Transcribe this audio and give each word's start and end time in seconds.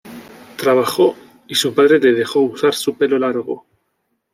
Trabajó, 0.57 1.15
y 1.47 1.53
su 1.53 1.75
padre 1.75 1.99
le 1.99 2.13
dejó 2.13 2.39
usar 2.39 2.73
su 2.73 2.95
pelo 2.97 3.19
largo. 3.19 3.67